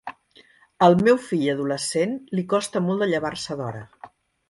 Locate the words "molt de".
2.89-3.13